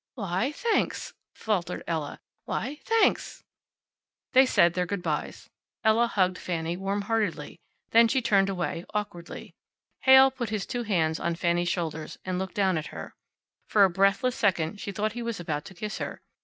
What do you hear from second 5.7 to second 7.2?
Ella hugged Fanny warm